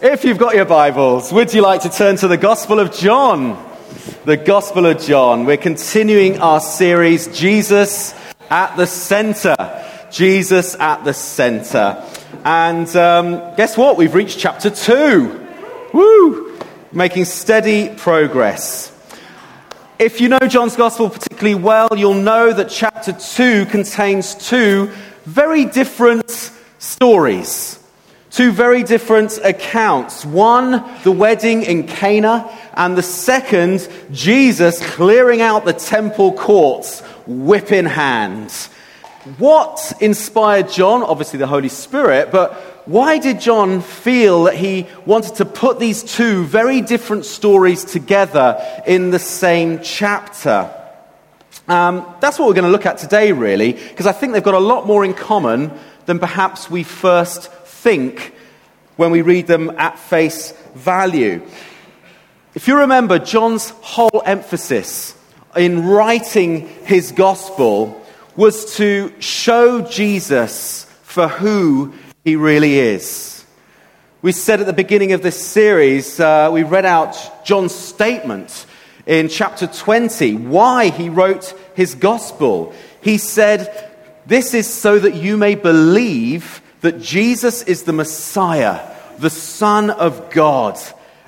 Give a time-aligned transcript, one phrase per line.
[0.00, 3.60] If you've got your Bibles, would you like to turn to the Gospel of John?
[4.24, 5.44] The Gospel of John.
[5.44, 8.14] We're continuing our series, Jesus
[8.48, 9.56] at the Center.
[10.12, 12.00] Jesus at the Center.
[12.44, 13.96] And um, guess what?
[13.96, 15.46] We've reached chapter 2.
[15.92, 16.60] Woo!
[16.92, 18.92] Making steady progress.
[19.98, 24.92] If you know John's Gospel particularly well, you'll know that chapter 2 contains two
[25.24, 27.80] very different stories.
[28.30, 30.24] Two very different accounts.
[30.24, 37.72] One, the wedding in Cana, and the second, Jesus clearing out the temple courts, whip
[37.72, 38.50] in hand.
[39.38, 41.02] What inspired John?
[41.02, 42.54] Obviously, the Holy Spirit, but
[42.86, 48.62] why did John feel that he wanted to put these two very different stories together
[48.86, 50.70] in the same chapter?
[51.66, 54.54] Um, that's what we're going to look at today, really, because I think they've got
[54.54, 55.70] a lot more in common
[56.06, 57.50] than perhaps we first
[57.88, 58.34] think
[58.96, 61.40] when we read them at face value.
[62.54, 65.16] If you remember, John's whole emphasis
[65.56, 67.98] in writing his gospel
[68.36, 71.94] was to show Jesus for who
[72.24, 73.46] he really is.
[74.20, 78.66] We said at the beginning of this series, uh, we read out John's statement
[79.06, 82.74] in chapter 20, why he wrote his gospel.
[83.00, 83.90] He said,
[84.26, 88.80] This is so that you may believe that Jesus is the Messiah,
[89.18, 90.78] the Son of God,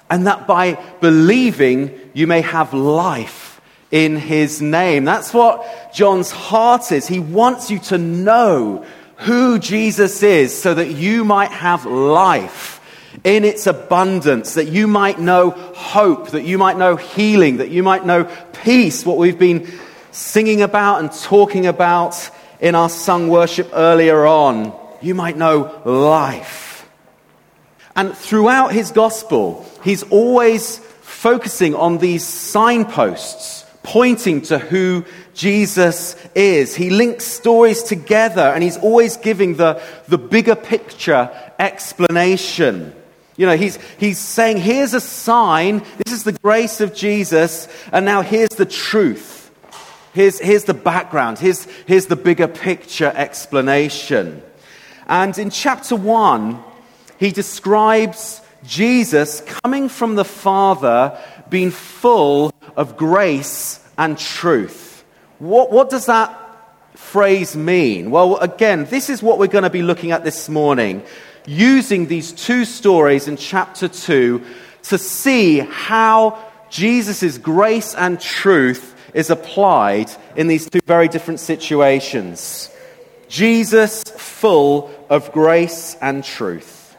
[0.09, 5.05] and that by believing you may have life in his name.
[5.05, 7.07] That's what John's heart is.
[7.07, 8.85] He wants you to know
[9.17, 12.79] who Jesus is so that you might have life
[13.25, 17.83] in its abundance, that you might know hope, that you might know healing, that you
[17.83, 18.25] might know
[18.63, 19.71] peace, what we've been
[20.13, 26.89] singing about and talking about in our sung worship earlier on you might know life.
[27.97, 36.75] And throughout his gospel, he's always focusing on these signposts pointing to who Jesus is.
[36.75, 42.95] He links stories together and he's always giving the, the bigger picture explanation.
[43.37, 48.05] You know, he's, he's saying, here's a sign, this is the grace of Jesus, and
[48.05, 49.51] now here's the truth.
[50.13, 54.43] Here's, here's the background, here's, here's the bigger picture explanation.
[55.11, 56.63] And in chapter 1,
[57.19, 65.05] he describes Jesus coming from the Father being full of grace and truth.
[65.41, 66.37] What, what does that
[66.95, 68.13] phrase mean?
[68.13, 71.03] Well, again, this is what we're going to be looking at this morning,
[71.45, 74.45] using these two stories in chapter 2
[74.85, 76.39] to see how
[76.71, 82.71] Jesus' grace and truth is applied in these two very different situations.
[83.29, 86.97] Jesus full of grace and truth.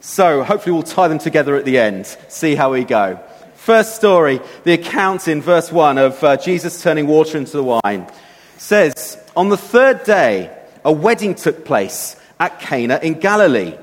[0.00, 3.20] So, hopefully, we'll tie them together at the end, see how we go.
[3.54, 8.10] First story, the account in verse 1 of uh, Jesus turning water into the wine
[8.56, 10.50] says, On the third day,
[10.84, 13.76] a wedding took place at Cana in Galilee.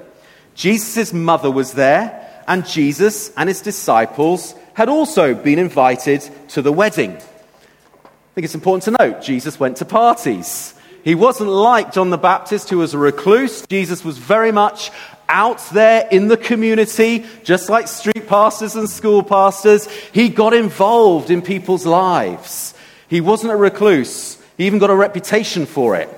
[0.55, 6.73] Jesus' mother was there, and Jesus and his disciples had also been invited to the
[6.73, 7.11] wedding.
[7.11, 10.73] I think it's important to note Jesus went to parties.
[11.03, 13.65] He wasn't like John the Baptist, who was a recluse.
[13.67, 14.91] Jesus was very much
[15.29, 19.87] out there in the community, just like street pastors and school pastors.
[20.11, 22.73] He got involved in people's lives.
[23.07, 26.09] He wasn't a recluse, he even got a reputation for it.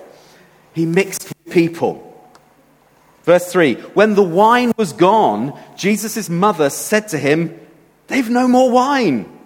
[0.73, 2.05] He mixed with people.
[3.23, 7.59] Verse 3 When the wine was gone, Jesus' mother said to him,
[8.07, 9.37] They've no more wine.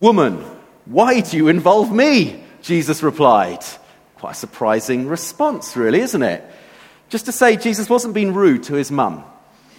[0.00, 0.44] Woman,
[0.84, 2.44] why do you involve me?
[2.62, 3.64] Jesus replied.
[4.18, 6.44] Quite a surprising response, really, isn't it?
[7.08, 9.24] Just to say Jesus wasn't being rude to his mum,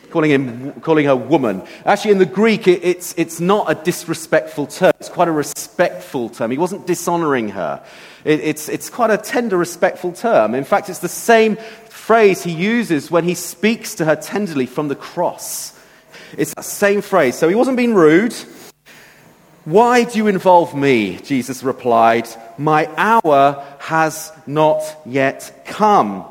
[0.10, 1.62] calling, him, calling her woman.
[1.86, 6.30] Actually, in the Greek, it, it's, it's not a disrespectful term, it's quite a respectful
[6.30, 6.52] term.
[6.52, 7.84] He wasn't dishonoring her.
[8.24, 10.56] It, it's, it's quite a tender, respectful term.
[10.56, 11.58] In fact, it's the same
[11.90, 15.78] phrase he uses when he speaks to her tenderly from the cross.
[16.38, 17.36] It's that same phrase.
[17.36, 18.34] So he wasn't being rude.
[19.70, 21.18] Why do you involve me?
[21.18, 22.28] Jesus replied,
[22.58, 26.26] My hour has not yet come.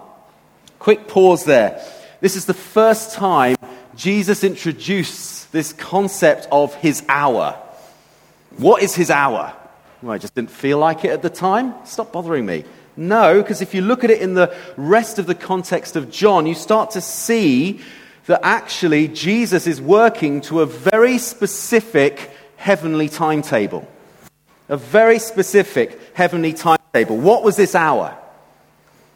[0.81, 1.81] Quick pause there.
[2.20, 3.55] This is the first time
[3.94, 7.56] Jesus introduced this concept of his hour.
[8.56, 9.55] What is his hour?
[10.02, 11.75] Well, I just didn't feel like it at the time.
[11.85, 12.64] Stop bothering me.
[12.96, 16.44] No, because if you look at it in the rest of the context of John,
[16.44, 17.79] you start to see
[18.26, 23.88] that actually Jesus is working to a very specific heavenly timetable.
[24.69, 27.16] A very specific heavenly timetable.
[27.16, 28.14] What was this hour?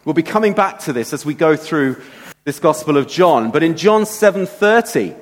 [0.05, 2.01] We'll be coming back to this as we go through
[2.45, 3.51] this Gospel of John.
[3.51, 5.15] But in John 7:30,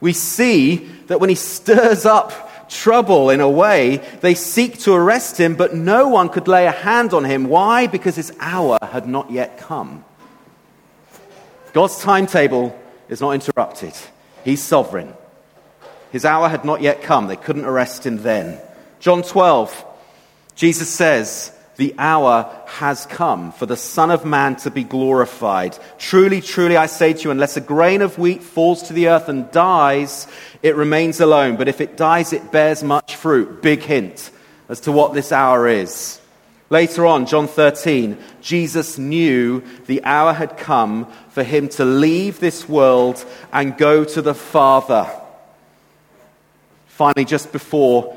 [0.00, 0.76] We see
[1.08, 2.32] that when he stirs up
[2.70, 6.70] trouble in a way, they seek to arrest him, but no one could lay a
[6.70, 7.48] hand on him.
[7.48, 7.86] Why?
[7.86, 10.04] Because his hour had not yet come.
[11.74, 12.78] God's timetable
[13.08, 13.92] is not interrupted,
[14.44, 15.12] he's sovereign.
[16.12, 17.26] His hour had not yet come.
[17.26, 18.58] They couldn't arrest him then.
[18.98, 19.84] John 12,
[20.54, 25.78] Jesus says, the hour has come for the Son of Man to be glorified.
[25.96, 29.30] Truly, truly, I say to you, unless a grain of wheat falls to the earth
[29.30, 30.26] and dies,
[30.62, 31.56] it remains alone.
[31.56, 33.62] But if it dies, it bears much fruit.
[33.62, 34.30] Big hint
[34.68, 36.20] as to what this hour is.
[36.68, 42.68] Later on, John 13, Jesus knew the hour had come for him to leave this
[42.68, 43.24] world
[43.54, 45.10] and go to the Father.
[47.00, 48.14] Finally, just before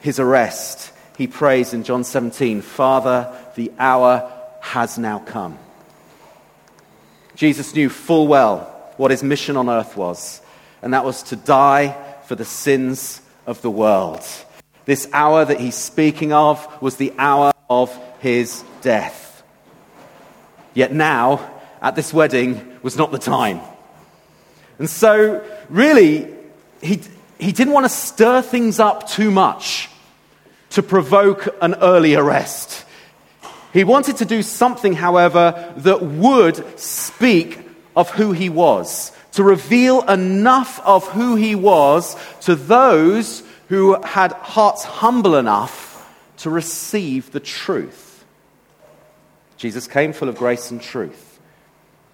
[0.00, 4.30] his arrest, he prays in John 17, Father, the hour
[4.60, 5.58] has now come.
[7.34, 10.42] Jesus knew full well what his mission on earth was,
[10.82, 11.96] and that was to die
[12.26, 14.22] for the sins of the world.
[14.84, 19.42] This hour that he's speaking of was the hour of his death.
[20.74, 21.40] Yet now,
[21.80, 23.62] at this wedding, was not the time.
[24.78, 26.34] And so, really,
[26.82, 27.00] he,
[27.38, 29.88] he didn't want to stir things up too much
[30.70, 32.84] to provoke an early arrest.
[33.72, 37.60] He wanted to do something, however, that would speak
[37.94, 44.32] of who he was, to reveal enough of who he was to those who had
[44.32, 48.24] hearts humble enough to receive the truth.
[49.56, 51.38] Jesus came full of grace and truth.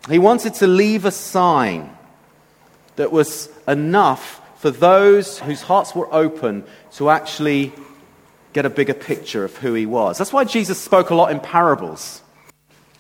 [0.09, 1.97] He wanted to leave a sign
[2.97, 6.63] that was enough for those whose hearts were open
[6.93, 7.73] to actually
[8.53, 10.17] get a bigger picture of who he was.
[10.17, 12.23] That's why Jesus spoke a lot in parables.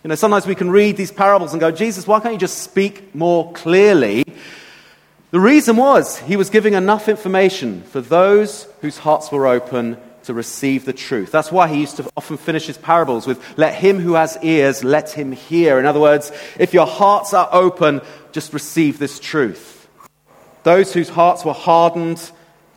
[0.03, 2.59] You know, sometimes we can read these parables and go, Jesus, why can't you just
[2.59, 4.25] speak more clearly?
[5.31, 10.35] The reason was he was giving enough information for those whose hearts were open to
[10.35, 11.31] receive the truth.
[11.31, 14.82] That's why he used to often finish his parables with, Let him who has ears,
[14.82, 15.79] let him hear.
[15.79, 18.00] In other words, if your hearts are open,
[18.32, 19.81] just receive this truth.
[20.62, 22.31] Those whose hearts were hardened,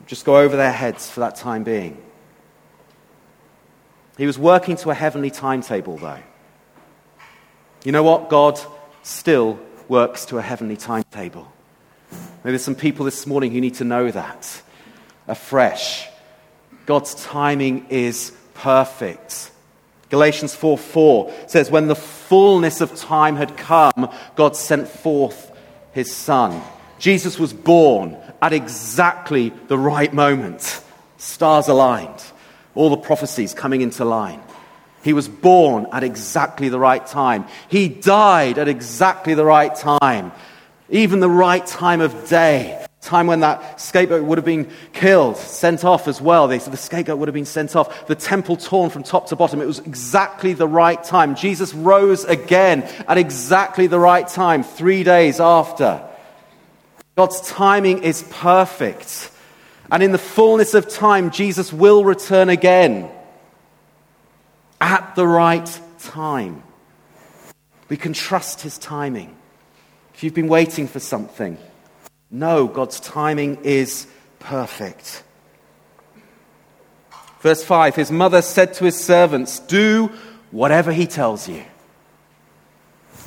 [0.08, 2.02] just go over their heads for that time being.
[4.18, 6.20] He was working to a heavenly timetable, though.
[7.84, 8.30] You know what?
[8.30, 8.60] God
[9.04, 11.52] still works to a heavenly timetable.
[12.44, 14.62] Maybe there's some people this morning who need to know that
[15.28, 16.08] afresh.
[16.86, 19.52] God's timing is perfect.
[20.10, 25.52] Galatians 4 4 says, When the fullness of time had come, God sent forth
[25.92, 26.62] his Son.
[27.00, 30.82] Jesus was born at exactly the right moment,
[31.18, 32.24] stars aligned
[32.76, 34.42] all the prophecies coming into line.
[35.04, 37.46] He was born at exactly the right time.
[37.70, 40.32] He died at exactly the right time,
[40.90, 42.86] even the right time of day.
[43.02, 46.48] Time when that scapegoat would have been killed, sent off as well.
[46.48, 48.08] They said the scapegoat would have been sent off.
[48.08, 49.62] The temple torn from top to bottom.
[49.62, 51.36] It was exactly the right time.
[51.36, 56.04] Jesus rose again at exactly the right time, three days after.
[57.16, 59.32] God's timing is perfect.
[59.92, 63.10] And in the fullness of time, Jesus will return again
[64.82, 66.64] at the right time.
[67.88, 69.36] We can trust his timing.
[70.14, 71.58] If you've been waiting for something,
[72.32, 74.08] no, God's timing is
[74.40, 75.24] perfect.
[77.42, 80.12] Verse 5 His mother said to his servants, Do
[80.52, 81.64] whatever he tells you.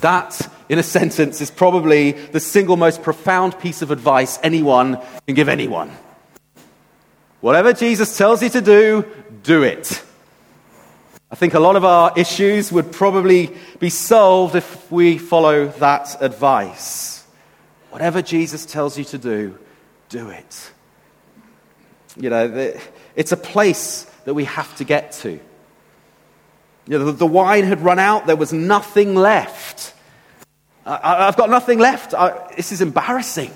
[0.01, 5.35] That, in a sentence, is probably the single most profound piece of advice anyone can
[5.35, 5.91] give anyone.
[7.41, 9.05] Whatever Jesus tells you to do,
[9.43, 10.03] do it.
[11.31, 16.21] I think a lot of our issues would probably be solved if we follow that
[16.21, 17.23] advice.
[17.91, 19.57] Whatever Jesus tells you to do,
[20.09, 20.71] do it.
[22.17, 22.73] You know,
[23.15, 25.39] it's a place that we have to get to.
[26.89, 29.93] You know, the wine had run out, there was nothing left.
[30.87, 32.15] I, have got nothing left.
[32.15, 33.55] I, this is embarrassing.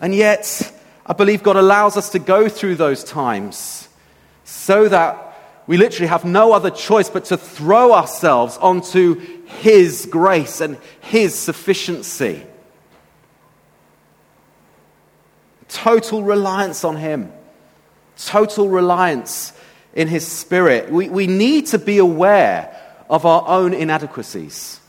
[0.00, 0.72] And yet,
[1.04, 3.88] I believe God allows us to go through those times
[4.44, 5.26] so that
[5.66, 9.16] we literally have no other choice but to throw ourselves onto
[9.46, 12.46] His grace and His sufficiency.
[15.68, 17.32] Total reliance on Him,
[18.16, 19.52] total reliance
[19.94, 20.90] in His Spirit.
[20.90, 22.76] We, we need to be aware
[23.08, 24.80] of our own inadequacies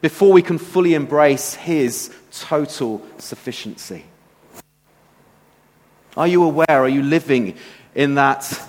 [0.00, 4.04] before we can fully embrace His total sufficiency.
[6.16, 6.66] Are you aware?
[6.68, 7.56] Are you living
[7.94, 8.60] in that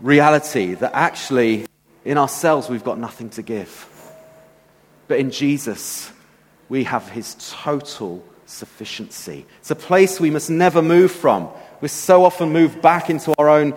[0.00, 1.66] reality that actually
[2.04, 3.88] in ourselves we've got nothing to give?
[5.08, 6.10] But in Jesus,
[6.68, 9.46] we have his total sufficiency.
[9.60, 11.48] It's a place we must never move from.
[11.80, 13.74] We so often move back into our own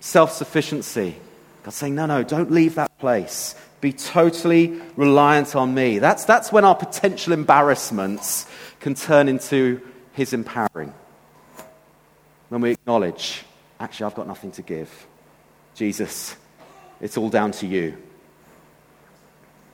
[0.00, 1.16] self sufficiency.
[1.62, 3.54] God's saying, no, no, don't leave that place.
[3.80, 5.98] Be totally reliant on me.
[5.98, 8.46] That's, that's when our potential embarrassments
[8.80, 9.80] can turn into
[10.12, 10.92] His empowering.
[12.50, 13.42] When we acknowledge,
[13.80, 15.06] actually, I've got nothing to give.
[15.74, 16.36] Jesus,
[17.00, 17.96] it's all down to you.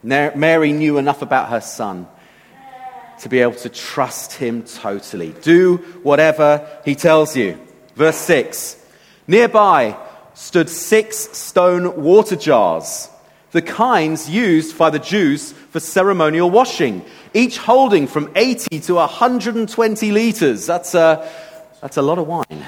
[0.03, 2.09] Mary knew enough about her son
[3.21, 5.33] to be able to trust him totally.
[5.43, 7.59] Do whatever he tells you.
[7.95, 8.77] Verse 6
[9.27, 9.97] Nearby
[10.35, 13.09] stood six stone water jars,
[13.53, 20.13] the kinds used by the Jews for ceremonial washing, each holding from 80 to 120
[20.13, 20.67] litres.
[20.67, 21.31] That's a,
[21.81, 22.67] that's a lot of wine.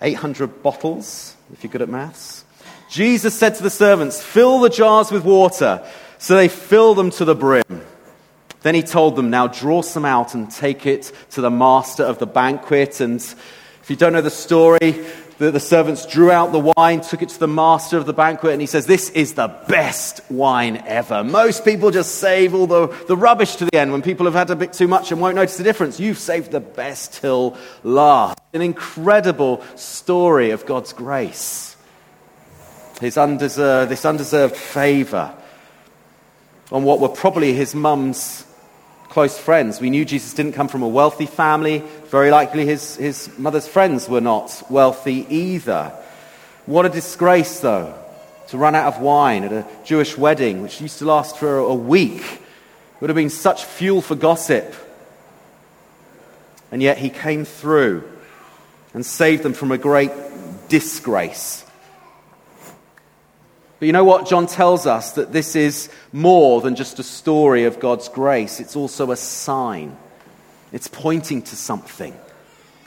[0.00, 2.44] 800 bottles, if you're good at maths.
[2.90, 5.84] Jesus said to the servants, Fill the jars with water.
[6.18, 7.82] So they filled them to the brim.
[8.68, 12.18] Then he told them, Now draw some out and take it to the master of
[12.18, 13.00] the banquet.
[13.00, 15.06] And if you don't know the story,
[15.38, 18.52] the, the, servants drew out the wine, took it to the master of the banquet,
[18.52, 21.24] and he says, This is the best wine ever.
[21.24, 24.50] Most people just save all the, the rubbish to the end when people have had
[24.50, 25.98] a bit too much and won't notice the difference.
[25.98, 28.38] You've saved the best till last.
[28.52, 31.74] An incredible story of God's grace.
[33.00, 35.34] His undeserved, this undeserved favor
[36.70, 38.44] on what were probably his mum's
[39.18, 39.80] close friends.
[39.80, 41.82] We knew Jesus didn't come from a wealthy family.
[42.04, 45.92] Very likely his, his mother's friends were not wealthy either.
[46.66, 47.98] What a disgrace, though,
[48.46, 51.74] to run out of wine at a Jewish wedding, which used to last for a
[51.74, 52.22] week.
[52.22, 54.72] It would have been such fuel for gossip.
[56.70, 58.08] And yet he came through
[58.94, 60.12] and saved them from a great
[60.68, 61.64] disgrace.
[63.78, 64.26] But you know what?
[64.26, 68.76] John tells us that this is more than just a story of God's grace, it's
[68.76, 69.96] also a sign.
[70.72, 72.14] It's pointing to something.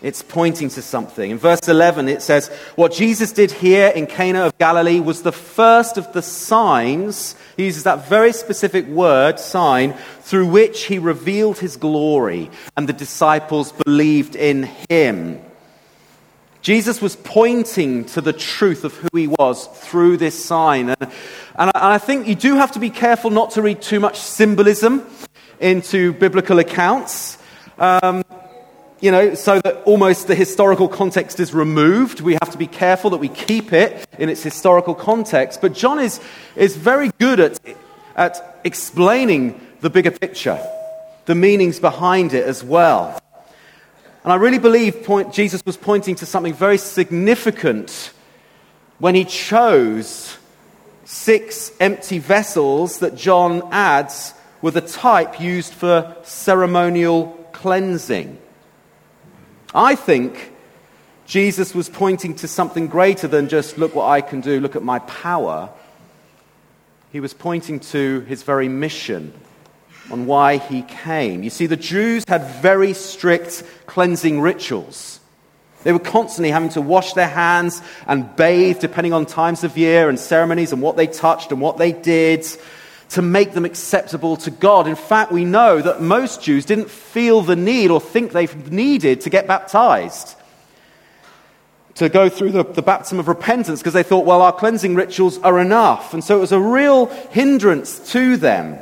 [0.02, 1.30] It's pointing to something.
[1.30, 5.32] In verse 11, it says, What Jesus did here in Cana of Galilee was the
[5.32, 11.60] first of the signs, he uses that very specific word, sign, through which he revealed
[11.60, 15.40] his glory, and the disciples believed in him.
[16.62, 20.90] Jesus was pointing to the truth of who he was through this sign.
[20.90, 21.12] And,
[21.56, 25.04] and, I, think you do have to be careful not to read too much symbolism
[25.60, 27.40] into biblical accounts.
[27.80, 28.24] Um,
[29.00, 32.22] you know, so that almost the historical context is removed.
[32.22, 35.62] We have to be careful that we keep it in its historical context.
[35.62, 36.22] But John is,
[36.56, 37.60] is very good at,
[38.16, 40.64] at explaining the bigger picture,
[41.26, 43.20] the meanings behind it as well.
[44.24, 48.12] And I really believe point, Jesus was pointing to something very significant
[49.00, 50.38] when he chose
[51.06, 58.38] six empty vessels that John adds were the type used for ceremonial cleansing.
[59.74, 60.54] I think
[61.26, 64.84] Jesus was pointing to something greater than just look what I can do, look at
[64.84, 65.70] my power.
[67.12, 69.34] He was pointing to his very mission
[70.12, 71.44] on why he came.
[71.44, 75.20] You see, the Jews had very strict cleansing rituals.
[75.84, 80.10] They were constantly having to wash their hands and bathe, depending on times of year
[80.10, 82.46] and ceremonies and what they touched and what they did,
[83.10, 84.88] to make them acceptable to God.
[84.88, 89.22] In fact, we know that most Jews didn't feel the need or think they needed
[89.22, 90.36] to get baptized,
[91.96, 95.40] to go through the, the baptism of repentance, because they thought, well, our cleansing rituals
[95.40, 96.14] are enough.
[96.14, 98.78] And so it was a real hindrance to them.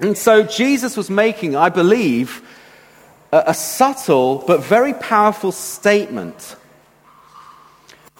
[0.00, 2.42] And so Jesus was making, I believe,
[3.32, 6.56] a, a subtle but very powerful statement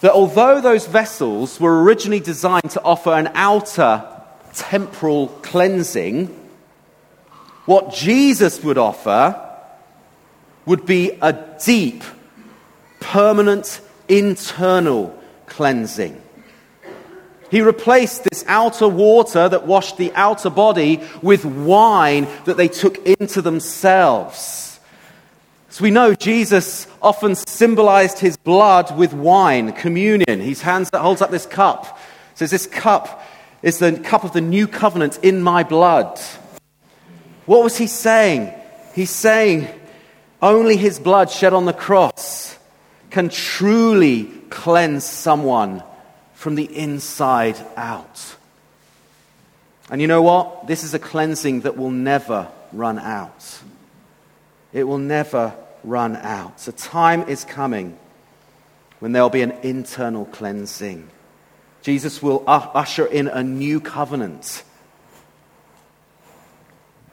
[0.00, 4.04] that although those vessels were originally designed to offer an outer
[4.52, 6.26] temporal cleansing,
[7.64, 9.40] what Jesus would offer
[10.66, 11.32] would be a
[11.64, 12.04] deep,
[13.00, 16.20] permanent, internal cleansing.
[17.54, 22.98] He replaced this outer water that washed the outer body with wine that they took
[23.06, 24.80] into themselves.
[25.68, 30.40] So we know Jesus often symbolized his blood with wine, communion.
[30.40, 31.96] His hands that holds up this cup.
[32.34, 33.24] Says, This cup
[33.62, 36.18] is the cup of the new covenant in my blood.
[37.46, 38.52] What was he saying?
[38.96, 39.68] He's saying
[40.42, 42.58] only his blood shed on the cross
[43.10, 45.84] can truly cleanse someone
[46.44, 48.36] from the inside out.
[49.88, 50.66] And you know what?
[50.66, 53.62] This is a cleansing that will never run out.
[54.70, 56.60] It will never run out.
[56.60, 57.96] So, time is coming
[58.98, 61.08] when there'll be an internal cleansing.
[61.80, 64.64] Jesus will usher in a new covenant.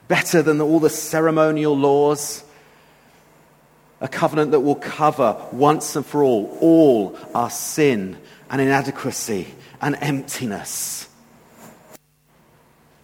[0.08, 2.44] Better than all the ceremonial laws,
[3.98, 8.18] a covenant that will cover once and for all all our sin
[8.52, 9.48] and inadequacy
[9.80, 11.08] and emptiness.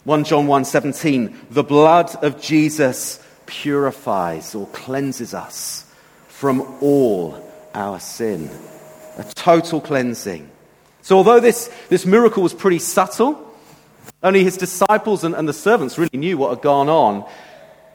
[0.05, 5.87] 1 John 1:17 The blood of Jesus purifies or cleanses us
[6.28, 8.50] from all our sin.
[9.17, 10.49] A total cleansing.
[11.02, 13.45] So although this, this miracle was pretty subtle,
[14.23, 17.25] only his disciples and, and the servants really knew what had gone on.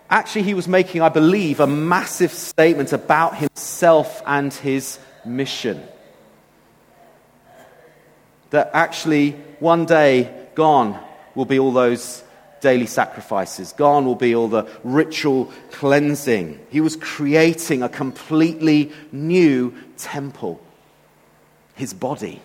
[0.10, 5.82] Actually, he was making, I believe, a massive statement about himself and his mission.
[8.54, 12.24] That actually, one day, gone will be all those
[12.62, 13.74] daily sacrifices.
[13.74, 16.60] Gone will be all the ritual cleansing.
[16.70, 20.62] He was creating a completely new temple,
[21.74, 22.44] his body.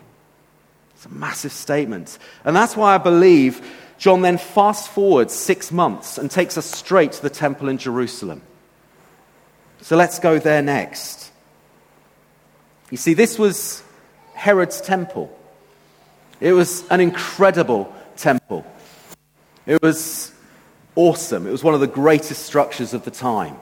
[0.94, 2.16] It's a massive statement.
[2.42, 3.60] And that's why I believe
[3.98, 8.40] John then fast forwards six months and takes us straight to the temple in Jerusalem.
[9.82, 11.30] So let's go there next.
[12.90, 13.82] You see, this was
[14.32, 15.37] Herod's temple.
[16.40, 18.64] It was an incredible temple.
[19.66, 20.32] It was
[20.94, 21.46] awesome.
[21.46, 23.56] It was one of the greatest structures of the time.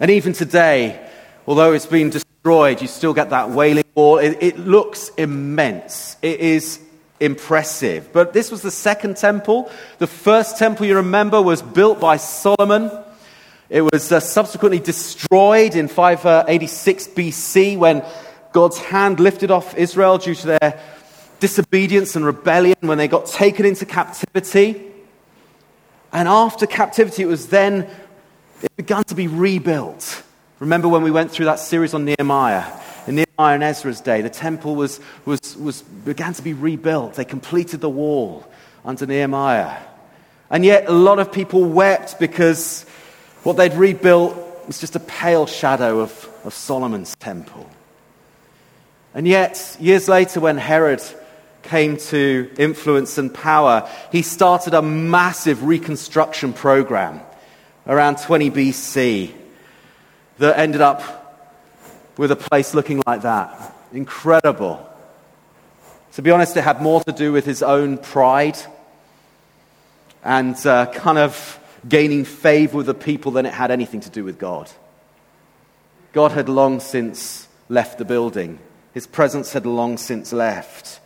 [0.00, 1.08] And even today,
[1.46, 4.18] although it's been destroyed, you still get that wailing wall.
[4.18, 6.16] It, it, looks immense.
[6.20, 6.80] It is
[7.20, 8.12] impressive.
[8.12, 9.70] But this was the second temple.
[9.98, 12.90] The first temple, you remember, was built by Solomon.
[13.70, 18.04] It was uh, subsequently destroyed in 586 BC when
[18.52, 20.80] God's hand lifted off Israel due to their
[21.44, 24.82] disobedience and rebellion when they got taken into captivity.
[26.10, 27.86] And after captivity, it was then,
[28.62, 30.22] it began to be rebuilt.
[30.58, 32.64] Remember when we went through that series on Nehemiah?
[33.06, 37.12] In Nehemiah and Ezra's day, the temple was, was, was, began to be rebuilt.
[37.16, 38.50] They completed the wall
[38.82, 39.76] under Nehemiah.
[40.48, 42.84] And yet, a lot of people wept because
[43.42, 44.34] what they'd rebuilt
[44.66, 47.68] was just a pale shadow of, of Solomon's temple.
[49.12, 51.02] And yet, years later, when Herod
[51.64, 57.20] came to influence and power, he started a massive reconstruction program
[57.86, 59.32] around 20 BC
[60.38, 61.20] that ended up
[62.16, 63.74] with a place looking like that.
[63.92, 64.88] Incredible.
[66.12, 68.56] To be honest, it had more to do with his own pride
[70.22, 74.24] and uh, kind of gaining favor with the people than it had anything to do
[74.24, 74.70] with God.
[76.12, 78.58] God had long since left the building,
[78.92, 81.00] his presence had long since left.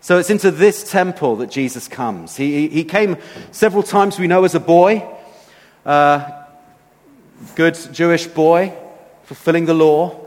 [0.00, 2.36] So it's into this temple that Jesus comes.
[2.36, 3.16] He, he came
[3.50, 5.06] several times, we know, as a boy,
[5.84, 6.30] uh,
[7.56, 8.72] good Jewish boy,
[9.24, 10.24] fulfilling the law.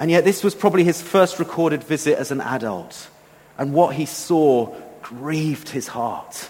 [0.00, 3.08] And yet, this was probably his first recorded visit as an adult.
[3.56, 6.48] And what he saw grieved his heart.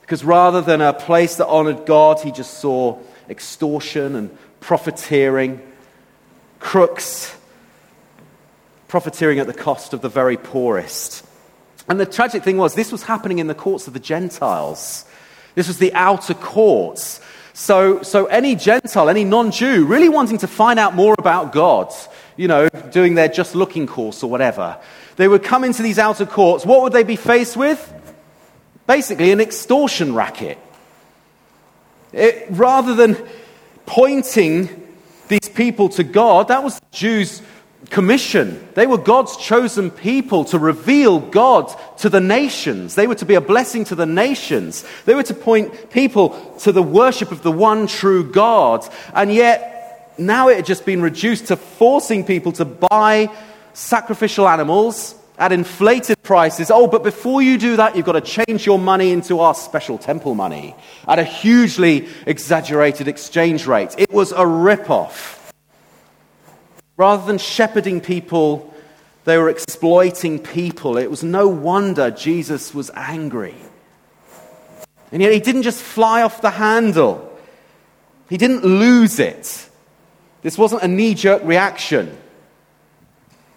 [0.00, 2.98] Because rather than a place that honored God, he just saw
[3.30, 5.62] extortion and profiteering,
[6.58, 7.36] crooks
[8.92, 11.24] profiteering at the cost of the very poorest.
[11.88, 15.06] And the tragic thing was, this was happening in the courts of the Gentiles.
[15.54, 17.18] This was the outer courts.
[17.54, 21.90] So, so any Gentile, any non Jew, really wanting to find out more about God,
[22.36, 24.78] you know, doing their just looking course or whatever,
[25.16, 26.66] they would come into these outer courts.
[26.66, 27.80] What would they be faced with?
[28.86, 30.58] Basically, an extortion racket.
[32.12, 33.16] It, rather than
[33.86, 34.68] pointing
[35.28, 37.40] these people to God, that was the Jews'
[37.90, 38.66] commission.
[38.74, 42.94] They were God's chosen people to reveal God to the nations.
[42.94, 44.84] They were to be a blessing to the nations.
[45.04, 48.88] They were to point people to the worship of the one true God.
[49.14, 53.30] And yet, now it had just been reduced to forcing people to buy
[53.74, 56.70] sacrificial animals at inflated prices.
[56.70, 59.98] Oh, but before you do that, you've got to change your money into our special
[59.98, 60.76] temple money
[61.08, 63.94] at a hugely exaggerated exchange rate.
[63.98, 65.41] It was a rip-off.
[67.02, 68.72] Rather than shepherding people,
[69.24, 70.96] they were exploiting people.
[70.96, 73.56] It was no wonder Jesus was angry.
[75.10, 77.36] And yet he didn't just fly off the handle,
[78.28, 79.68] he didn't lose it.
[80.42, 82.16] This wasn't a knee jerk reaction.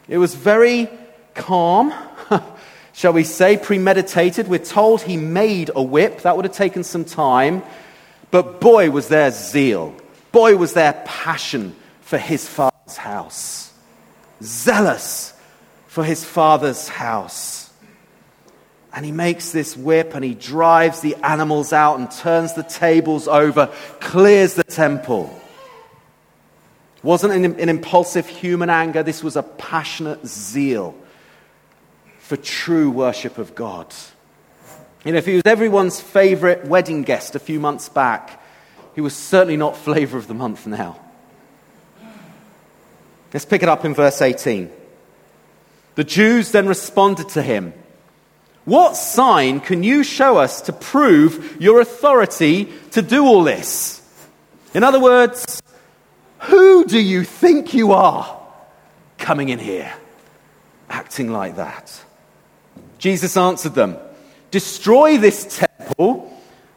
[0.08, 0.90] It was very
[1.36, 1.94] calm,
[2.94, 4.48] shall we say, premeditated.
[4.48, 6.22] We're told he made a whip.
[6.24, 7.62] That would have taken some time.
[8.32, 9.94] But boy, was there zeal.
[10.32, 11.76] Boy, was there passion
[12.06, 13.74] for his father's house,
[14.42, 15.34] zealous
[15.88, 17.74] for his father's house.
[18.94, 23.28] And he makes this whip and he drives the animals out and turns the tables
[23.28, 25.36] over, clears the temple.
[26.98, 30.96] It wasn't an, an impulsive human anger, this was a passionate zeal
[32.20, 33.92] for true worship of God.
[35.04, 38.44] You know, if he was everyone's favorite wedding guest a few months back,
[38.94, 41.00] he was certainly not flavor of the month now.
[43.36, 44.72] Let's pick it up in verse 18.
[45.96, 47.74] The Jews then responded to him,
[48.64, 54.02] What sign can you show us to prove your authority to do all this?
[54.74, 55.62] In other words,
[56.40, 58.40] who do you think you are
[59.18, 59.94] coming in here,
[60.90, 62.06] acting like that?
[63.00, 63.98] Jesus answered them,
[64.50, 66.35] Destroy this temple,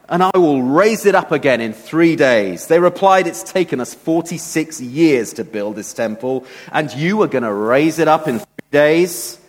[0.09, 2.67] and I will raise it up again in three days.
[2.67, 7.43] They replied, It's taken us 46 years to build this temple, and you are going
[7.43, 9.39] to raise it up in three days.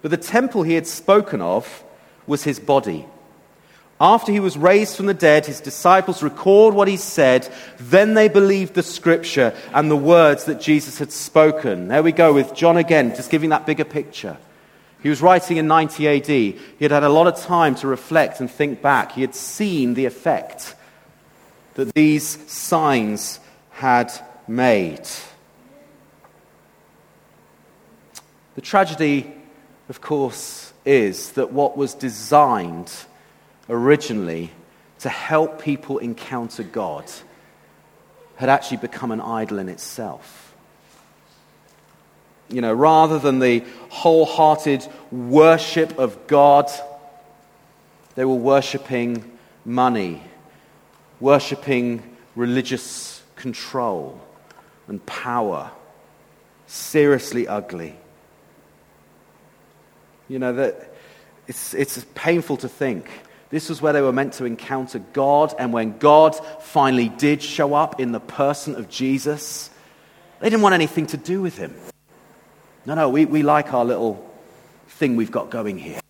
[0.00, 1.84] But the temple he had spoken of
[2.26, 3.06] was his body.
[4.00, 7.48] After he was raised from the dead, his disciples record what he said.
[7.78, 11.88] Then they believed the scripture and the words that Jesus had spoken.
[11.88, 14.36] There we go with John again, just giving that bigger picture.
[15.04, 16.26] He was writing in 90 AD.
[16.26, 19.12] He had had a lot of time to reflect and think back.
[19.12, 20.74] He had seen the effect
[21.74, 23.38] that these signs
[23.68, 24.10] had
[24.48, 25.06] made.
[28.54, 29.30] The tragedy,
[29.90, 32.90] of course, is that what was designed
[33.68, 34.52] originally
[35.00, 37.04] to help people encounter God
[38.36, 40.53] had actually become an idol in itself.
[42.48, 46.70] You know, rather than the wholehearted worship of God,
[48.14, 50.22] they were worshipping money,
[51.20, 52.02] worshipping
[52.36, 54.20] religious control
[54.88, 55.70] and power.
[56.66, 57.96] Seriously ugly.
[60.28, 60.94] You know, that
[61.46, 63.08] it's, it's painful to think
[63.50, 67.74] this was where they were meant to encounter God, and when God finally did show
[67.74, 69.70] up in the person of Jesus,
[70.40, 71.72] they didn't want anything to do with him.
[72.86, 74.30] No, no, we, we like our little
[74.88, 76.00] thing we've got going here.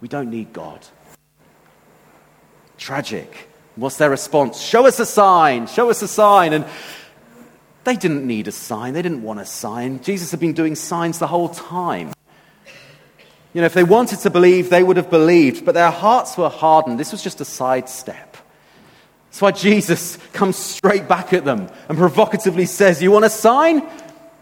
[0.00, 0.86] We don't need God.
[2.76, 3.48] Tragic.
[3.76, 4.60] What's their response?
[4.60, 5.66] Show us a sign.
[5.66, 6.52] Show us a sign.
[6.52, 6.64] And
[7.84, 8.92] they didn't need a sign.
[8.94, 10.02] They didn't want a sign.
[10.02, 12.12] Jesus had been doing signs the whole time.
[13.54, 16.50] You know, if they wanted to believe, they would have believed, but their hearts were
[16.50, 17.00] hardened.
[17.00, 18.36] This was just a sidestep.
[19.30, 23.82] That's why Jesus comes straight back at them and provocatively says, You want a sign?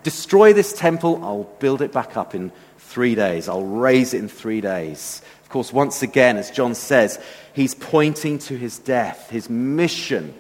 [0.07, 3.49] Destroy this temple, I'll build it back up in three days.
[3.49, 5.21] I'll raise it in three days.
[5.43, 7.19] Of course, once again, as John says,
[7.55, 10.33] he's pointing to his death, his mission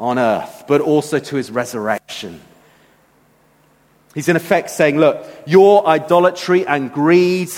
[0.00, 2.40] on earth, but also to his resurrection.
[4.16, 7.50] He's in effect saying, Look, your idolatry and greed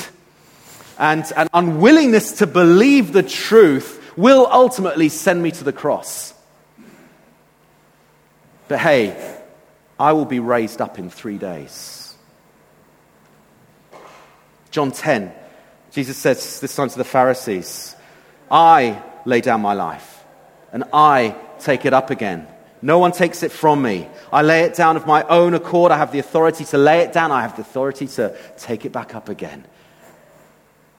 [0.99, 6.35] and an unwillingness to believe the truth will ultimately send me to the cross.
[8.69, 9.41] But hey,
[9.99, 12.15] I will be raised up in three days.
[14.71, 15.33] John 10,
[15.93, 17.95] Jesus says this time to the Pharisees
[18.51, 20.25] I lay down my life,
[20.73, 22.47] and I take it up again.
[22.83, 24.09] No one takes it from me.
[24.31, 25.91] I lay it down of my own accord.
[25.91, 27.33] I have the authority to lay it down.
[27.33, 29.65] I have the authority to take it back up again.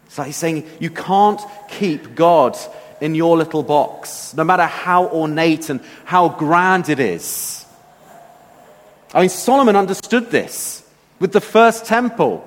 [0.05, 2.57] It's like he's saying you can't keep God
[3.01, 7.64] in your little box, no matter how ornate and how grand it is.
[9.15, 10.85] I mean, Solomon understood this
[11.21, 12.45] with the first temple,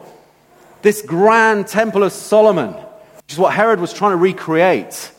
[0.83, 5.11] this grand temple of Solomon, which is what Herod was trying to recreate.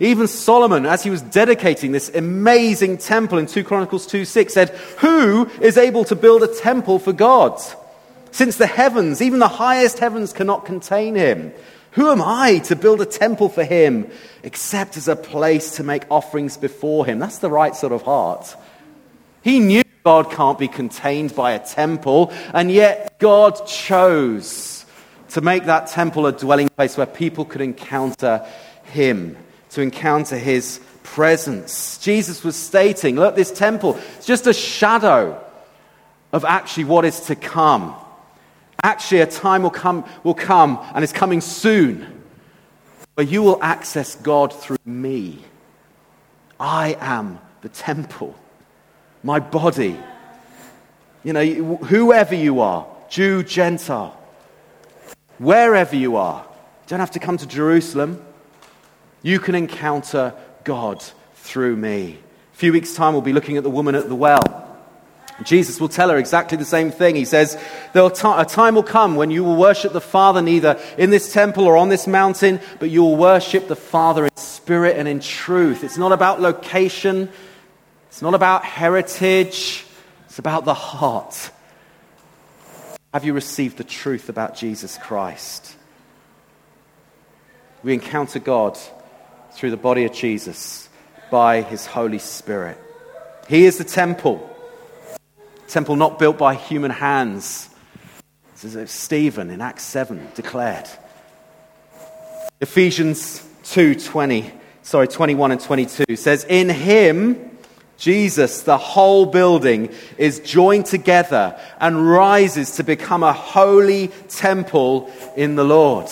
[0.00, 4.70] Even Solomon, as he was dedicating this amazing temple in 2 Chronicles 2 6, said,
[5.00, 7.60] Who is able to build a temple for God?
[8.30, 11.52] Since the heavens, even the highest heavens, cannot contain him.
[11.92, 14.10] Who am I to build a temple for him
[14.42, 17.18] except as a place to make offerings before him?
[17.18, 18.56] That's the right sort of heart.
[19.42, 24.84] He knew God can't be contained by a temple, and yet God chose
[25.30, 28.46] to make that temple a dwelling place where people could encounter
[28.84, 29.36] him,
[29.70, 31.98] to encounter his presence.
[31.98, 35.42] Jesus was stating, look, this temple is just a shadow
[36.32, 37.94] of actually what is to come.
[38.82, 42.24] Actually, a time will come, will come and is coming soon
[43.14, 45.38] where you will access God through me.
[46.58, 48.34] I am the temple,
[49.22, 49.98] my body.
[51.24, 51.44] You know,
[51.76, 54.18] whoever you are, Jew, Gentile,
[55.38, 58.24] wherever you are, you don't have to come to Jerusalem.
[59.22, 61.04] You can encounter God
[61.34, 62.18] through me.
[62.52, 64.68] A few weeks' time, we'll be looking at the woman at the well.
[65.44, 67.16] Jesus will tell her exactly the same thing.
[67.16, 67.58] He says,
[67.92, 71.64] There A time will come when you will worship the Father neither in this temple
[71.64, 75.84] or on this mountain, but you will worship the Father in spirit and in truth.
[75.84, 77.28] It's not about location,
[78.12, 79.86] it's not about heritage,
[80.26, 81.50] it's about the heart.
[83.14, 85.74] Have you received the truth about Jesus Christ?
[87.82, 88.78] We encounter God
[89.52, 90.90] through the body of Jesus
[91.30, 92.76] by his Holy Spirit.
[93.48, 94.46] He is the temple
[95.66, 97.70] temple not built by human hands.
[98.52, 100.86] This is what Stephen in Acts 7 declared.
[102.60, 107.51] Ephesians 2:20, sorry, 21 and 22 says, "In him
[108.02, 109.88] Jesus, the whole building
[110.18, 116.10] is joined together and rises to become a holy temple in the Lord."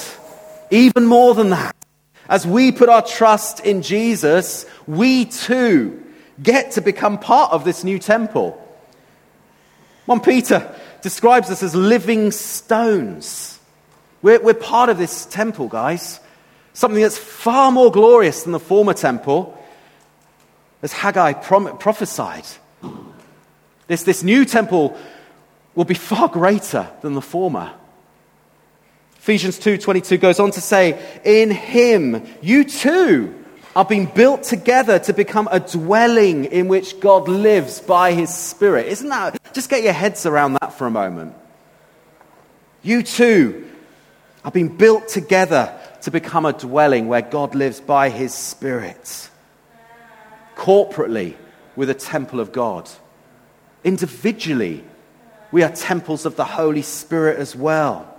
[0.70, 1.74] Even more than that,
[2.29, 6.00] as we put our trust in Jesus, we too
[6.40, 8.57] get to become part of this new temple.
[10.07, 10.72] 1 Peter
[11.03, 13.59] describes us as living stones.
[14.22, 16.20] We're, we're part of this temple, guys.
[16.72, 19.60] Something that's far more glorious than the former temple,
[20.83, 22.47] as Haggai prom- prophesied.
[23.87, 24.97] This, this new temple
[25.75, 27.73] will be far greater than the former.
[29.19, 33.35] Ephesians 2:22 goes on to say, "In him you too
[33.77, 38.87] are being built together to become a dwelling in which God lives by his spirit."
[38.87, 41.35] Isn't that just get your heads around that for a moment.
[42.83, 43.69] You too
[44.45, 49.30] are being built together to become a dwelling where God lives by his spirit.
[50.61, 51.37] Corporately
[51.75, 52.87] with a temple of God.
[53.83, 54.85] Individually,
[55.51, 58.14] we are temples of the Holy Spirit as well.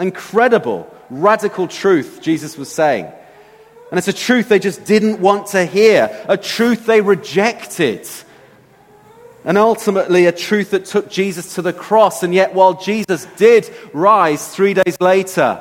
[0.00, 3.04] Incredible, radical truth Jesus was saying.
[3.04, 8.08] And it's a truth they just didn't want to hear, a truth they rejected.
[9.44, 12.24] And ultimately, a truth that took Jesus to the cross.
[12.24, 15.60] And yet, while Jesus did rise three days later,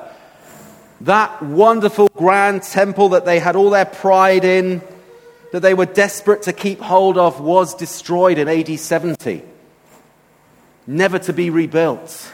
[1.02, 4.82] that wonderful grand temple that they had all their pride in,
[5.52, 9.44] that they were desperate to keep hold of, was destroyed in AD 70,
[10.88, 12.32] never to be rebuilt.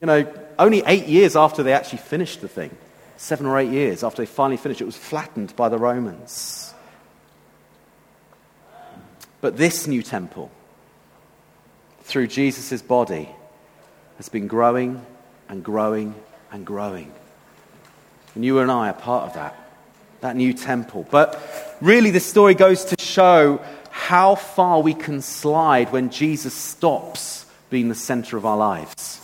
[0.00, 2.76] You know, only eight years after they actually finished the thing,
[3.16, 6.74] seven or eight years after they finally finished, it was flattened by the Romans.
[9.40, 10.50] But this new temple,
[12.02, 13.28] through Jesus' body,
[14.16, 15.04] has been growing
[15.48, 16.14] and growing
[16.50, 17.12] and growing.
[18.34, 19.54] And you and I are part of that,
[20.24, 21.06] that new temple.
[21.10, 21.40] But
[21.80, 23.60] really, this story goes to show
[23.90, 29.20] how far we can slide when Jesus stops being the center of our lives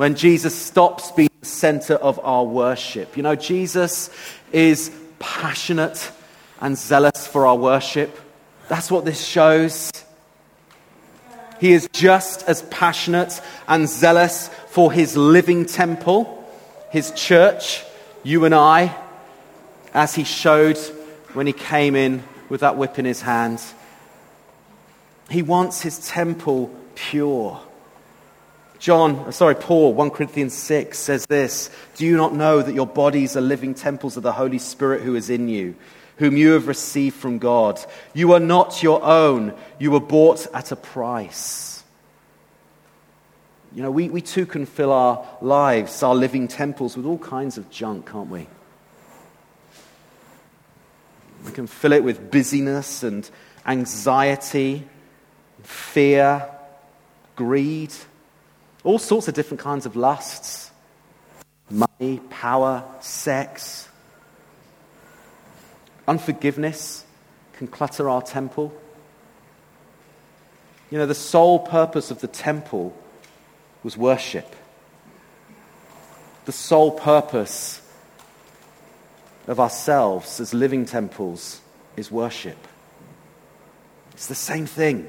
[0.00, 3.18] when Jesus stops being the center of our worship.
[3.18, 4.08] You know, Jesus
[4.50, 6.10] is passionate
[6.58, 8.18] and zealous for our worship.
[8.68, 9.90] That's what this shows.
[11.60, 16.50] He is just as passionate and zealous for his living temple,
[16.88, 17.84] his church,
[18.22, 18.96] you and I,
[19.94, 20.78] as he showed
[21.32, 23.62] when he came in with that whip in his hand.
[25.30, 27.60] He wants his temple pure.
[28.78, 32.86] John, uh, sorry, Paul, 1 Corinthians 6 says this Do you not know that your
[32.86, 35.76] bodies are living temples of the Holy Spirit who is in you,
[36.16, 37.78] whom you have received from God?
[38.14, 41.84] You are not your own, you were bought at a price.
[43.72, 47.56] You know, we, we too can fill our lives, our living temples, with all kinds
[47.56, 48.48] of junk, can't we?
[51.44, 53.28] We can fill it with busyness and
[53.66, 54.86] anxiety,
[55.62, 56.48] fear,
[57.36, 57.92] greed
[58.84, 60.70] all sorts of different kinds of lusts
[61.72, 63.88] money, power, sex.
[66.08, 67.04] Unforgiveness
[67.52, 68.72] can clutter our temple.
[70.90, 72.96] You know, the sole purpose of the temple
[73.84, 74.56] was worship.
[76.46, 77.79] The sole purpose
[79.46, 81.60] of ourselves as living temples
[81.96, 82.56] is worship.
[84.12, 85.08] It's the same thing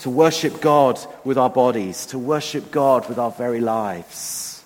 [0.00, 4.64] to worship God with our bodies, to worship God with our very lives.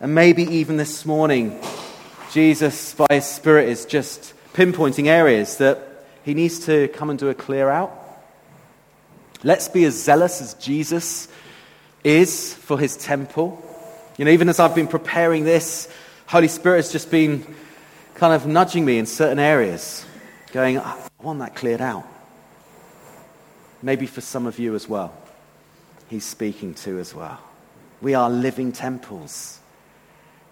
[0.00, 1.60] And maybe even this morning,
[2.30, 7.28] Jesus, by His Spirit, is just pinpointing areas that He needs to come and do
[7.28, 7.98] a clear out.
[9.42, 11.26] Let's be as zealous as Jesus
[12.04, 13.60] is for His temple.
[14.16, 15.88] You know, even as I've been preparing this,
[16.26, 17.44] Holy Spirit has just been
[18.14, 20.04] kind of nudging me in certain areas,
[20.52, 22.06] going, I want that cleared out.
[23.82, 25.12] Maybe for some of you as well.
[26.08, 27.40] He's speaking to as well.
[28.00, 29.58] We are living temples.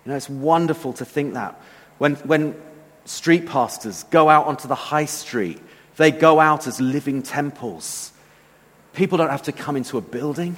[0.04, 1.60] You know, it's wonderful to think that.
[1.98, 2.60] When, when
[3.04, 5.60] street pastors go out onto the high street,
[5.96, 8.12] they go out as living temples.
[8.94, 10.56] People don't have to come into a building.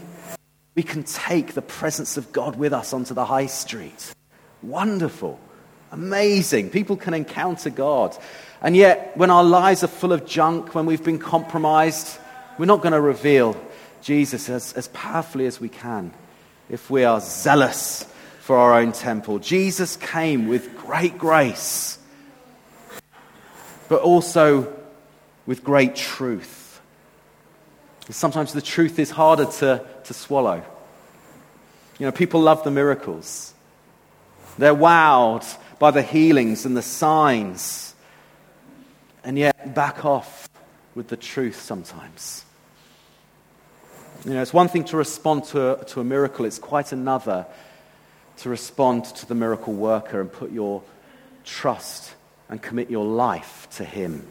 [0.74, 4.14] We can take the presence of God with us onto the high street.
[4.62, 5.38] Wonderful.
[5.92, 6.70] Amazing.
[6.70, 8.16] People can encounter God.
[8.62, 12.18] And yet, when our lives are full of junk, when we've been compromised,
[12.58, 13.60] we're not going to reveal
[14.00, 16.12] Jesus as, as powerfully as we can
[16.70, 18.06] if we are zealous
[18.40, 19.38] for our own temple.
[19.38, 21.98] Jesus came with great grace,
[23.88, 24.72] but also
[25.44, 26.80] with great truth.
[28.08, 30.62] Sometimes the truth is harder to, to swallow.
[31.98, 33.52] You know, people love the miracles.
[34.58, 35.44] They're wowed
[35.82, 37.96] by the healings and the signs,
[39.24, 40.48] and yet back off
[40.94, 42.44] with the truth sometimes.
[44.24, 47.46] You know, it's one thing to respond to a, to a miracle, it's quite another
[48.36, 50.84] to respond to the miracle worker and put your
[51.42, 52.14] trust
[52.48, 54.24] and commit your life to him.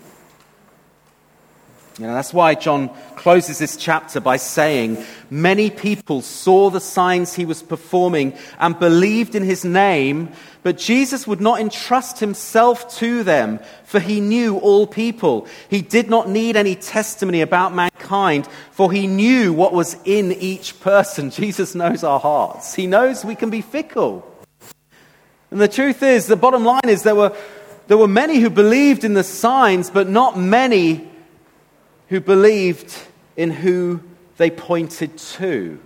[1.99, 7.33] You know, that's why John closes this chapter by saying, Many people saw the signs
[7.33, 10.31] he was performing and believed in his name,
[10.63, 15.47] but Jesus would not entrust himself to them, for he knew all people.
[15.69, 20.80] He did not need any testimony about mankind, for he knew what was in each
[20.80, 21.30] person.
[21.32, 24.28] Jesus knows our hearts, he knows we can be fickle.
[25.50, 27.36] And the truth is, the bottom line is, there were,
[27.88, 31.10] there were many who believed in the signs, but not many
[32.08, 32.95] who believed
[33.36, 34.02] in who
[34.38, 35.80] they pointed to.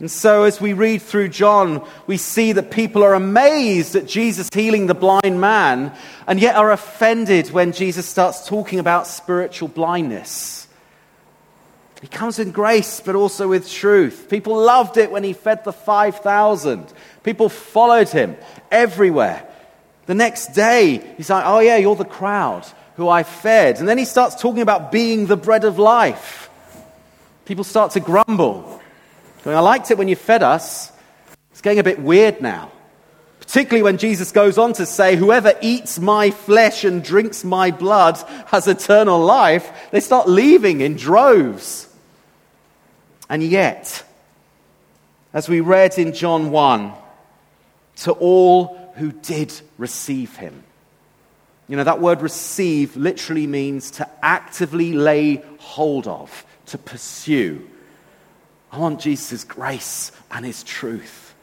[0.00, 4.48] And so, as we read through John, we see that people are amazed at Jesus
[4.52, 5.94] healing the blind man,
[6.26, 10.66] and yet are offended when Jesus starts talking about spiritual blindness.
[12.00, 14.28] He comes in grace, but also with truth.
[14.30, 16.90] People loved it when he fed the 5,000.
[17.22, 18.38] People followed him
[18.70, 19.46] everywhere.
[20.06, 23.80] The next day, he's like, Oh, yeah, you're the crowd who I fed.
[23.80, 26.48] And then he starts talking about being the bread of life.
[27.44, 28.79] People start to grumble.
[29.42, 30.92] Going, I liked it when you fed us.
[31.50, 32.70] It's getting a bit weird now.
[33.40, 38.16] Particularly when Jesus goes on to say, Whoever eats my flesh and drinks my blood
[38.46, 39.70] has eternal life.
[39.90, 41.88] They start leaving in droves.
[43.28, 44.04] And yet,
[45.32, 46.92] as we read in John 1,
[47.96, 50.64] to all who did receive him,
[51.68, 57.68] you know, that word receive literally means to actively lay hold of, to pursue.
[58.72, 61.34] I want Jesus' grace and his truth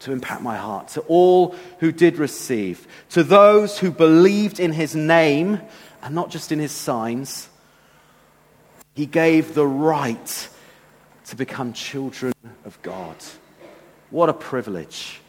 [0.00, 0.88] to impact my heart.
[0.88, 5.60] To all who did receive, to those who believed in his name
[6.02, 7.48] and not just in his signs,
[8.94, 10.48] he gave the right
[11.26, 12.32] to become children
[12.64, 13.16] of God.
[14.10, 15.20] What a privilege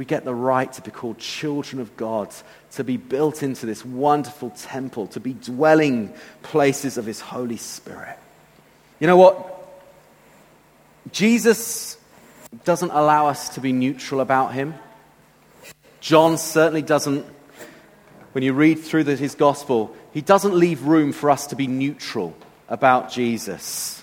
[0.00, 2.34] we get the right to be called children of God,
[2.70, 8.18] to be built into this wonderful temple, to be dwelling places of His Holy Spirit.
[8.98, 9.59] You know what?
[11.12, 11.96] Jesus
[12.64, 14.74] doesn't allow us to be neutral about Him.
[16.00, 17.26] John certainly doesn't,
[18.32, 21.66] when you read through the, his gospel, he doesn't leave room for us to be
[21.66, 22.34] neutral
[22.68, 24.02] about Jesus.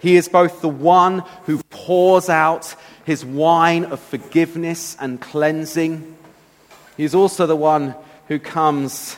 [0.00, 6.16] He is both the one who pours out his wine of forgiveness and cleansing.
[6.96, 7.94] He is also the one
[8.28, 9.16] who comes,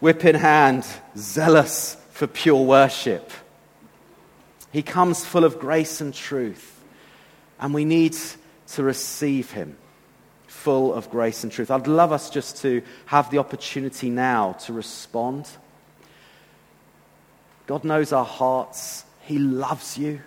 [0.00, 3.30] whip in hand, zealous for pure worship.
[4.72, 6.82] He comes full of grace and truth,
[7.60, 8.16] and we need
[8.68, 9.76] to receive him
[10.46, 11.70] full of grace and truth.
[11.70, 15.48] I'd love us just to have the opportunity now to respond.
[17.66, 19.04] God knows our hearts.
[19.22, 20.20] He loves you.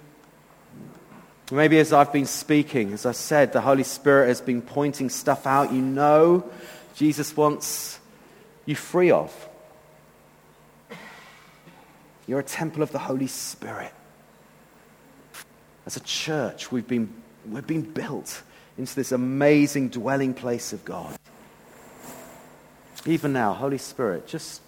[1.52, 5.46] Maybe as I've been speaking, as I said, the Holy Spirit has been pointing stuff
[5.46, 6.50] out you know
[6.96, 8.00] Jesus wants
[8.66, 9.50] you free of.
[12.26, 13.94] You're a temple of the Holy Spirit.
[15.86, 17.14] As a church, we've been,
[17.50, 18.42] we've been built
[18.78, 21.16] into this amazing dwelling place of God.
[23.06, 24.62] Even now, Holy Spirit, just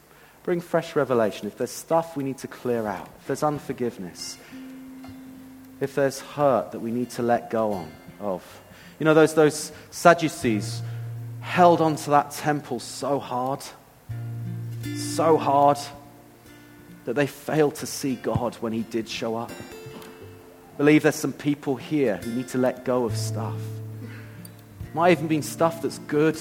[0.44, 1.48] bring fresh revelation.
[1.48, 4.38] If there's stuff we need to clear out, if there's unforgiveness,
[5.82, 8.62] if there's hurt that we need to let go on of.
[9.00, 10.82] You know, those, those Sadducees
[11.42, 13.64] held onto that temple so hard,
[14.96, 15.78] so hard,
[17.06, 19.52] that they failed to see God when He did show up.
[20.78, 23.60] Believe there's some people here who need to let go of stuff.
[24.02, 26.38] It Might even be stuff that's good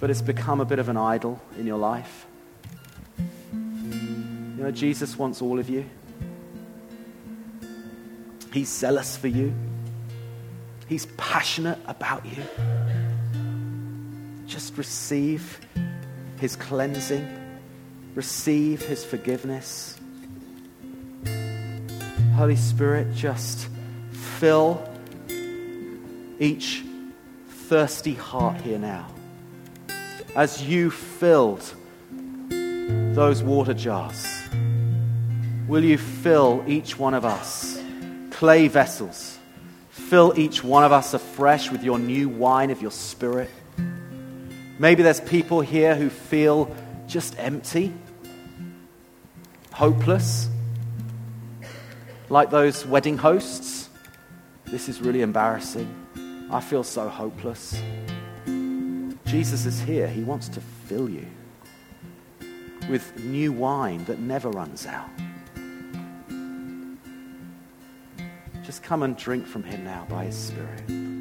[0.00, 2.26] but it's become a bit of an idol in your life.
[3.52, 5.84] You know, Jesus wants all of you.
[8.52, 9.54] He's zealous for you.
[10.88, 12.42] He's passionate about you.
[14.46, 15.60] Just receive
[16.40, 17.28] his cleansing,
[18.14, 19.99] receive his forgiveness.
[22.40, 23.68] Holy Spirit, just
[24.12, 24.82] fill
[26.38, 26.82] each
[27.68, 29.06] thirsty heart here now
[30.34, 31.74] as you filled
[32.48, 34.26] those water jars,
[35.68, 37.78] will you fill each one of us,
[38.30, 39.38] clay vessels,
[39.90, 43.50] fill each one of us afresh with your new wine of your spirit?
[44.78, 46.74] Maybe there's people here who feel
[47.06, 47.92] just empty,
[49.72, 50.48] hopeless.
[52.30, 53.88] Like those wedding hosts,
[54.66, 55.92] this is really embarrassing.
[56.50, 57.80] I feel so hopeless.
[59.26, 60.08] Jesus is here.
[60.08, 61.26] He wants to fill you
[62.88, 65.10] with new wine that never runs out.
[68.64, 71.19] Just come and drink from him now by his Spirit.